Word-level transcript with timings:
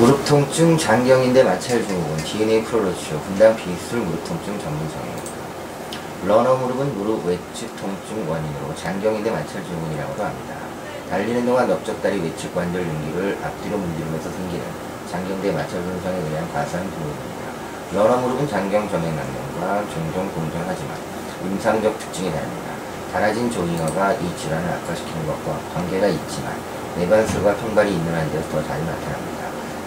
무릎 0.00 0.24
통증 0.24 0.78
장경인대 0.78 1.44
마찰 1.44 1.86
증후군 1.86 2.16
DNA 2.24 2.64
prolo 2.64 2.92
치료 2.92 3.20
분당 3.20 3.54
비술 3.54 3.98
무릎 3.98 4.24
통증 4.24 4.58
전문 4.58 4.88
정형외과 4.88 6.24
러너 6.24 6.56
무릎은 6.56 6.96
무릎 6.96 7.26
외측 7.26 7.76
통증 7.76 8.26
원인으로 8.26 8.74
장경인대 8.76 9.30
마찰 9.30 9.62
증후군이라고도 9.62 10.24
합니다. 10.24 10.54
달리는 11.10 11.44
동안 11.44 11.68
넓적다리 11.68 12.18
외측 12.18 12.54
관절 12.54 12.80
융기를 12.80 13.36
앞뒤로 13.44 13.76
문지르면서 13.76 14.30
생기는 14.30 14.64
장경대 15.10 15.52
마찰 15.52 15.82
손상에 15.82 16.16
의한 16.16 16.50
과사용 16.50 16.80
증후군입니다. 16.80 17.44
러너 17.92 18.16
무릎은 18.22 18.48
장경 18.48 18.88
점액낭염과 18.88 19.84
종종 19.92 20.32
공존하지만 20.32 20.96
임상적 21.44 21.98
특징이 21.98 22.32
다릅니다. 22.32 22.72
닳아진 23.12 23.50
조깅화가 23.50 24.14
이 24.14 24.36
질환을 24.38 24.66
악화시키는 24.66 25.26
것과 25.26 25.60
관계가 25.74 26.06
있지만 26.06 26.56
내반술과 26.96 27.58
통발이 27.58 27.92
있는 27.92 28.14
환자에서 28.14 28.48
더 28.48 28.62
자주 28.64 28.82
나타납니다. 28.86 29.39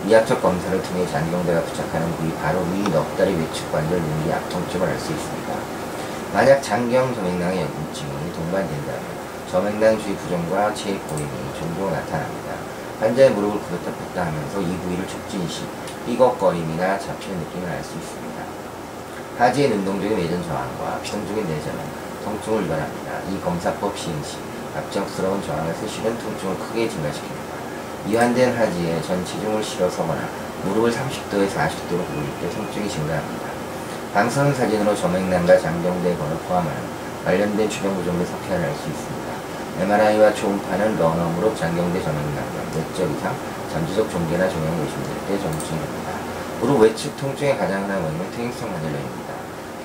이학적 0.05 0.41
검사를 0.41 0.81
통해 0.83 1.07
장경대가 1.07 1.61
부착하는 1.61 2.11
부위 2.17 2.33
바로 2.33 2.59
위 2.73 2.83
넉다리 2.83 3.35
외측 3.35 3.71
관절 3.71 3.97
윤기 3.97 4.33
앞통증을 4.33 4.85
알 4.85 4.99
수 4.99 5.13
있습니다. 5.13 5.53
만약 6.33 6.61
장경 6.61 7.15
점액낭의 7.15 7.61
염증이 7.61 8.33
동반된다면 8.33 9.01
점액낭 9.49 9.97
주위 9.99 10.15
부종과 10.17 10.73
체액 10.73 11.07
고임이 11.07 11.29
종종 11.57 11.89
나타납니다. 11.89 12.51
환자의 12.99 13.29
무릎을 13.31 13.61
굽었다 13.61 13.91
폈다 13.91 14.25
하면서 14.25 14.59
이 14.59 14.77
부위를 14.77 15.07
촉진 15.07 15.47
시 15.47 15.63
삐걱거림이나 16.05 16.99
잡히는 16.99 17.39
느낌을 17.39 17.69
알 17.69 17.81
수 17.81 17.95
있습니다. 17.95 18.43
하지의 19.37 19.69
능동적인 19.69 20.17
외전 20.17 20.43
저항과 20.43 20.99
비동적인 21.01 21.47
내전은 21.47 21.79
통증을 22.25 22.63
유발합니다. 22.65 23.11
이 23.31 23.39
검사법 23.41 23.97
시행 23.97 24.21
시 24.21 24.35
갑작스러운 24.73 25.41
저항에서 25.41 25.87
실은 25.87 26.17
통증을 26.17 26.57
크게 26.57 26.89
증가시킵니다. 26.89 27.62
이완된 28.05 28.57
하지에 28.57 29.01
전 29.01 29.23
체중을 29.25 29.63
실어 29.63 29.89
서거나 29.89 30.27
무릎을 30.65 30.91
30도에서 30.91 31.55
40도로 31.55 32.05
굴릴 32.05 32.27
때 32.41 32.49
통증이 32.53 32.89
증가합니다. 32.89 33.47
방사선 34.13 34.53
사진으로 34.53 34.93
점액낭과 34.95 35.57
장경대 35.57 36.17
번을 36.17 36.37
포함하는 36.47 36.81
관련된 37.23 37.69
주변 37.69 37.95
구조물의 37.95 38.27
석회를 38.27 38.65
알 38.65 38.75
수 38.75 38.89
있습니다. 38.89 39.33
MRI와 39.79 40.33
초음파는 40.33 40.97
무릎 41.35 41.57
장경대 41.57 42.03
점액낭과 42.03 42.75
내적 42.75 43.09
이상, 43.09 43.33
전지적 43.71 44.11
종괴나 44.11 44.49
종양 44.49 44.79
의심될 44.81 45.09
때 45.27 45.39
전증입니다. 45.39 46.11
무릎 46.59 46.81
외측 46.81 47.15
통증의 47.17 47.57
가장 47.57 47.83
흔한 47.83 48.03
원인은 48.03 48.31
퇴행성 48.31 48.69
관절염입니다. 48.69 49.33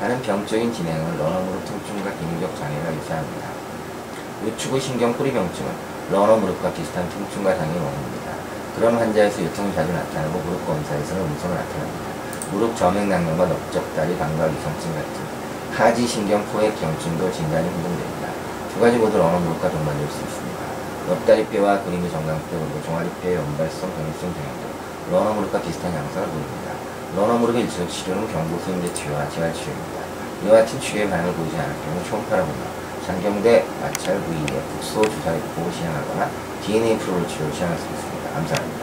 다른 0.00 0.20
병적인 0.22 0.72
진행은 0.72 1.16
무릎 1.16 1.64
통증과 1.64 2.10
기능적 2.19 2.58
장애가 2.58 2.94
유사합니다. 2.94 3.48
우측의 4.44 4.80
신경 4.80 5.16
뿌리 5.16 5.32
병증은 5.32 5.97
러너 6.11 6.37
무릎과 6.37 6.73
비슷한 6.73 7.06
통증과 7.11 7.55
장애의 7.55 7.77
원인입니다. 7.77 8.33
그런 8.77 8.97
환자에서 8.97 9.45
요통이 9.45 9.75
자주 9.75 9.92
나타나고 9.92 10.39
무릎 10.39 10.67
검사에서는 10.67 11.20
음성을 11.23 11.55
나타냅니다. 11.55 12.05
무릎 12.50 12.75
점액낭염과 12.77 13.45
넓적다리 13.45 14.17
감각 14.17 14.48
이상증 14.48 14.95
같은 14.95 15.28
하지 15.75 16.06
신경 16.06 16.42
포획 16.47 16.81
병증도 16.81 17.31
진단이 17.31 17.69
혼동됩니다. 17.69 18.28
두 18.73 18.81
가지 18.81 18.97
모두 18.97 19.19
러너 19.19 19.39
무릎과 19.39 19.69
동반될 19.69 20.09
수 20.09 20.23
있습니다. 20.23 20.59
넓다리뼈와 21.09 21.83
근위 21.84 22.11
정강뼈 22.11 22.48
그리고 22.53 22.83
종아리뼈의 22.87 23.37
원발성 23.36 23.92
전이성 23.92 24.33
경향도 24.33 24.65
러너 25.12 25.34
무릎과 25.34 25.61
비슷한 25.61 25.95
양상을 25.95 26.27
보입니다. 26.27 26.72
러너 27.17 27.34
무릎의 27.37 27.65
일차적 27.64 27.91
치료는 27.91 28.33
경구 28.33 28.64
소염제 28.64 28.94
치료와 28.95 29.28
재활 29.28 29.53
치료입니다. 29.53 30.00
이와 30.45 30.61
같은 30.61 30.81
치료의 30.81 31.11
반응을 31.11 31.34
보이지 31.34 31.55
않을 31.55 31.75
경우 31.84 32.03
초음파를 32.09 32.45
보며 32.45 32.88
장경대 33.09 33.64
마찰 33.81 34.20
부위에 34.20 34.61
국소 34.69 35.01
주사를 35.01 35.41
보고 35.56 35.70
시행하거나 35.73 36.28
DNA 36.62 36.98
prolo 36.98 37.27
치료를 37.27 37.55
시행할 37.55 37.78
수 37.78 37.87
있습니다. 37.87 38.31
감사합니다. 38.34 38.78